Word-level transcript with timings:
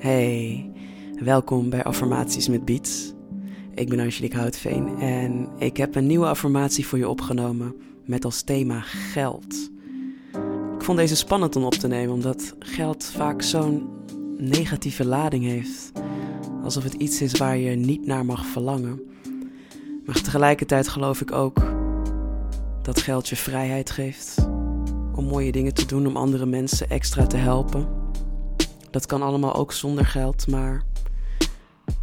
Hey, 0.00 0.70
welkom 1.18 1.70
bij 1.70 1.84
Affirmaties 1.84 2.48
met 2.48 2.64
Beats. 2.64 3.12
Ik 3.74 3.88
ben 3.88 4.00
Angelique 4.00 4.38
Houtveen 4.38 4.98
en 4.98 5.48
ik 5.58 5.76
heb 5.76 5.94
een 5.94 6.06
nieuwe 6.06 6.26
affirmatie 6.26 6.86
voor 6.86 6.98
je 6.98 7.08
opgenomen 7.08 7.74
met 8.04 8.24
als 8.24 8.42
thema 8.42 8.80
geld. 8.80 9.70
Ik 10.74 10.84
vond 10.84 10.98
deze 10.98 11.16
spannend 11.16 11.56
om 11.56 11.64
op 11.64 11.74
te 11.74 11.88
nemen 11.88 12.14
omdat 12.14 12.54
geld 12.58 13.04
vaak 13.04 13.42
zo'n 13.42 13.88
negatieve 14.38 15.04
lading 15.04 15.44
heeft. 15.44 15.92
Alsof 16.62 16.82
het 16.82 16.94
iets 16.94 17.22
is 17.22 17.32
waar 17.32 17.56
je 17.56 17.76
niet 17.76 18.06
naar 18.06 18.24
mag 18.24 18.46
verlangen. 18.46 19.00
Maar 20.06 20.22
tegelijkertijd 20.22 20.88
geloof 20.88 21.20
ik 21.20 21.32
ook 21.32 21.72
dat 22.82 23.00
geld 23.00 23.28
je 23.28 23.36
vrijheid 23.36 23.90
geeft 23.90 24.48
om 25.14 25.24
mooie 25.24 25.52
dingen 25.52 25.74
te 25.74 25.86
doen, 25.86 26.06
om 26.06 26.16
andere 26.16 26.46
mensen 26.46 26.90
extra 26.90 27.26
te 27.26 27.36
helpen. 27.36 27.99
Dat 28.90 29.06
kan 29.06 29.22
allemaal 29.22 29.54
ook 29.54 29.72
zonder 29.72 30.06
geld, 30.06 30.46
maar 30.46 30.82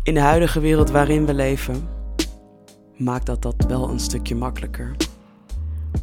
in 0.04 0.14
de 0.14 0.20
huidige 0.20 0.59
wereld 0.59 0.90
waarin 0.90 1.26
we 1.26 1.34
leven, 1.34 1.88
maakt 2.98 3.26
dat 3.26 3.41
dat 3.41 3.66
wel 3.68 3.90
een 3.90 4.00
stukje 4.00 4.36
makkelijker. 4.36 4.95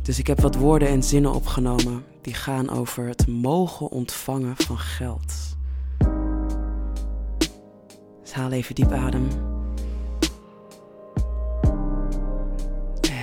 Dus 0.02 0.19
ik 0.19 0.27
heb 0.27 0.41
wat 0.41 0.56
woorden 0.56 0.89
en 0.89 1.02
zinnen 1.02 1.33
opgenomen 1.34 2.05
die 2.20 2.34
gaan 2.34 2.70
over 2.70 3.06
het 3.06 3.27
mogen 3.27 3.91
ontvangen 3.91 4.56
van 4.56 4.78
geld. 4.78 5.56
Dus 8.23 8.33
haal 8.33 8.51
even 8.51 8.75
diep 8.75 8.92
adem. 8.92 9.28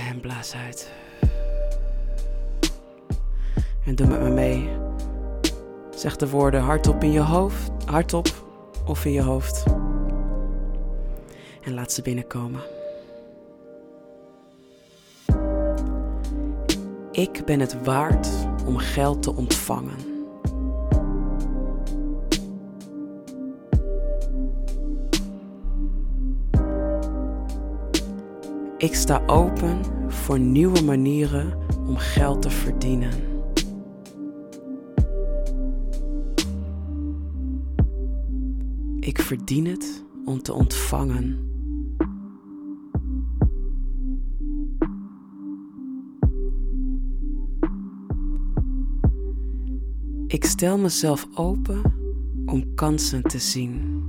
En 0.08 0.20
blaas 0.20 0.54
uit. 0.54 0.92
En 3.84 3.94
doe 3.94 4.06
met 4.06 4.20
me 4.20 4.30
mee. 4.30 4.81
Zeg 6.02 6.16
de 6.16 6.28
woorden 6.28 6.60
hardop 6.60 7.02
in 7.02 7.12
je 7.12 7.20
hoofd, 7.20 7.70
hardop 7.84 8.44
of 8.86 9.04
in 9.04 9.12
je 9.12 9.22
hoofd. 9.22 9.64
En 11.64 11.74
laat 11.74 11.92
ze 11.92 12.02
binnenkomen. 12.02 12.60
Ik 17.10 17.42
ben 17.44 17.60
het 17.60 17.84
waard 17.84 18.28
om 18.66 18.76
geld 18.76 19.22
te 19.22 19.34
ontvangen. 19.34 19.96
Ik 28.76 28.94
sta 28.94 29.22
open 29.26 29.80
voor 30.08 30.38
nieuwe 30.38 30.82
manieren 30.82 31.58
om 31.86 31.96
geld 31.96 32.42
te 32.42 32.50
verdienen. 32.50 33.31
Ik 39.02 39.20
verdien 39.20 39.66
het 39.66 40.04
om 40.24 40.42
te 40.42 40.52
ontvangen. 40.52 41.50
Ik 50.26 50.44
stel 50.44 50.78
mezelf 50.78 51.28
open 51.34 51.82
om 52.46 52.74
kansen 52.74 53.22
te 53.22 53.38
zien. 53.38 54.02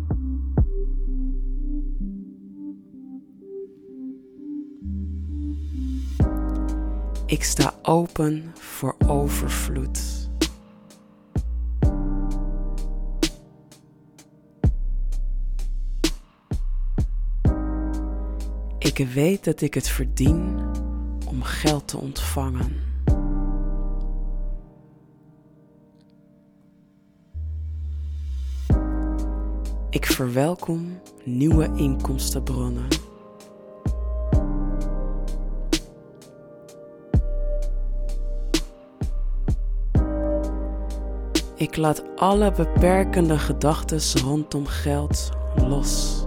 Ik 7.25 7.43
sta 7.43 7.73
open 7.81 8.51
voor 8.53 8.95
overvloed. 9.07 10.22
Ik 18.93 19.07
weet 19.07 19.43
dat 19.43 19.61
ik 19.61 19.73
het 19.73 19.89
verdien 19.89 20.59
om 21.27 21.43
geld 21.43 21.87
te 21.87 21.97
ontvangen. 21.97 22.81
Ik 29.89 30.05
verwelkom 30.05 30.99
nieuwe 31.23 31.71
inkomstenbronnen. 31.75 32.87
Ik 41.55 41.75
laat 41.77 42.03
alle 42.15 42.51
beperkende 42.51 43.37
gedachten 43.37 44.21
rondom 44.21 44.65
geld 44.65 45.29
los. 45.55 46.22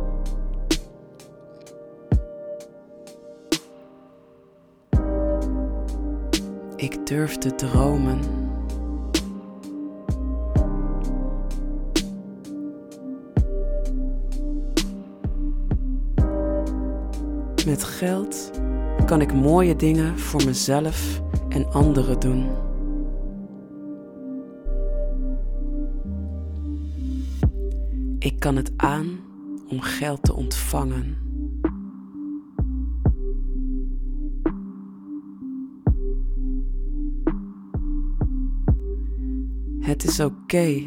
Ik 6.76 7.06
durf 7.06 7.36
te 7.36 7.54
dromen. 7.54 8.18
Met 17.66 17.84
geld 17.84 18.50
kan 19.06 19.20
ik 19.20 19.34
mooie 19.34 19.76
dingen 19.76 20.18
voor 20.18 20.44
mezelf 20.44 21.20
en 21.48 21.72
anderen 21.72 22.20
doen. 22.20 22.46
Ik 28.18 28.38
kan 28.38 28.56
het 28.56 28.72
aan 28.76 29.20
om 29.68 29.80
geld 29.80 30.22
te 30.22 30.34
ontvangen. 30.34 31.25
Het 39.86 40.04
is 40.04 40.20
oké 40.20 40.82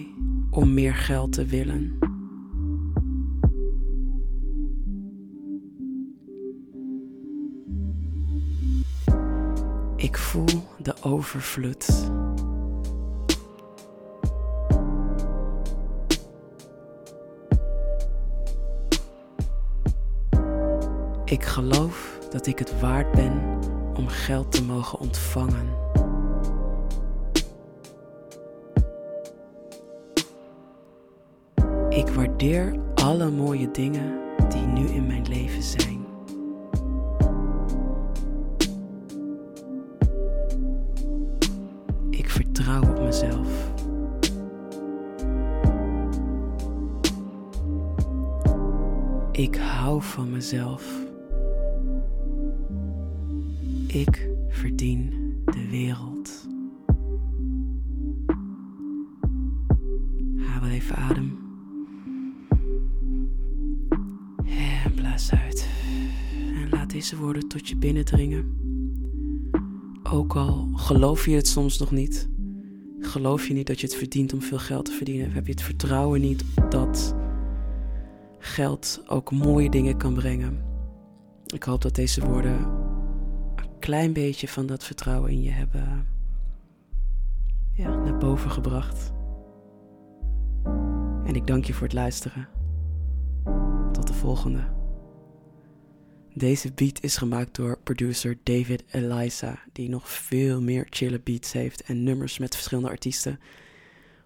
om 0.50 0.74
meer 0.74 0.96
geld 0.96 1.32
te 1.32 1.46
willen. 1.46 1.98
Ik 9.96 10.18
voel 10.18 10.64
de 10.82 10.96
overvloed. 11.02 12.10
Ik 21.26 21.44
geloof 21.44 22.20
dat 22.30 22.48
ik 22.48 22.60
het 22.60 22.80
waard 22.80 23.12
ben 23.12 23.60
om 23.94 24.08
geld 24.08 24.52
te 24.52 24.64
mogen 24.64 25.00
ontvangen. 25.00 25.89
Ik 31.90 32.08
waardeer 32.08 32.76
alle 32.96 33.30
mooie 33.30 33.72
dingen 33.72 34.20
die 34.50 34.62
nu 34.62 34.88
in 34.88 35.08
mijn 35.08 35.28
leven 35.28 35.64
zijn. 35.64 36.06
Ik 42.10 42.30
vertrouw 42.30 42.82
op 42.82 43.02
mezelf. 43.02 43.72
Ik 49.32 49.56
hou 49.56 50.02
van 50.02 50.32
mezelf. 50.32 51.08
Ik 53.88 54.30
verdien 54.50 55.10
de 55.46 55.68
wereld. 55.70 56.48
Haal 60.38 60.70
even 60.70 60.96
adem. 60.96 61.49
Deze 67.00 67.18
woorden 67.18 67.48
tot 67.48 67.68
je 67.68 67.78
binnendringen. 67.78 68.57
Ook 70.04 70.36
al 70.36 70.69
geloof 70.74 71.25
je 71.25 71.36
het 71.36 71.48
soms 71.48 71.78
nog 71.78 71.92
niet. 71.92 72.30
Geloof 73.00 73.48
je 73.48 73.54
niet 73.54 73.68
dat 73.68 73.80
je 73.80 73.88
het 73.88 73.96
verdient 73.96 74.34
om 74.34 74.42
veel 74.42 74.57
geld 74.57 74.86
te 74.86 74.92
verdienen? 74.92 75.31
Heb 75.31 75.46
je 75.46 75.51
het 75.51 75.62
vertrouwen 75.62 76.22
niet 76.22 76.44
dat 76.69 77.16
geld 78.40 79.04
ook 79.07 79.31
mooie 79.31 79.69
dingen 79.69 79.98
kan 79.98 80.13
brengen? 80.13 80.63
Ik 81.46 81.63
hoop 81.63 81.81
dat 81.81 81.96
deze 81.96 82.25
woorden 82.25 82.57
een 83.56 83.80
klein 83.80 84.13
beetje 84.13 84.48
van 84.48 84.66
dat 84.66 84.84
vertrouwen 84.84 85.31
in 85.31 85.42
je 85.42 85.51
hebben 85.51 86.07
ja, 87.74 87.96
naar 87.96 88.18
boven 88.18 88.51
gebracht. 88.51 89.12
En 91.25 91.36
ik 91.36 91.48
dank 91.48 91.66
je 91.66 91.74
voor 91.74 91.84
het 91.84 91.96
luisteren. 91.96 92.48
Tot 93.92 94.07
de 94.07 94.13
volgende. 94.13 94.79
Deze 96.39 96.71
beat 96.71 97.03
is 97.03 97.18
gemaakt 97.18 97.56
door 97.56 97.80
producer 97.83 98.38
David 98.44 98.83
Eliza, 98.91 99.59
die 99.74 99.89
nog 99.89 100.09
veel 100.09 100.62
meer 100.62 100.88
chille 100.89 101.19
beats 101.19 101.51
heeft 101.51 101.81
en 101.81 102.03
nummers 102.03 102.38
met 102.38 102.56
verschillende 102.56 102.89
artiesten. 102.89 103.39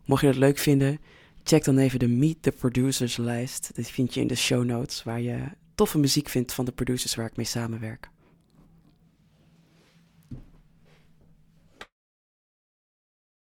Mocht 0.06 0.22
je 0.22 0.28
dat 0.28 0.36
leuk 0.36 0.58
vinden, 0.58 1.00
Check 1.44 1.64
dan 1.64 1.78
even 1.78 2.00
de 2.00 2.08
Meet 2.08 2.42
the 2.42 2.52
Producers 2.52 3.18
lijst. 3.18 3.72
Die 3.76 3.86
vind 3.86 4.14
je 4.14 4.22
in 4.22 4.28
de 4.28 4.36
show 4.36 4.64
notes, 4.64 5.04
waar 5.04 5.22
je 5.22 5.40
toffe 5.76 5.98
muziek 5.98 6.30
vindt 6.30 6.54
van 6.54 6.66
de 6.66 6.72
producers 6.72 7.16
waar 7.16 7.26
ik 7.26 7.36
mee 7.36 7.46
samenwerk. 7.46 8.10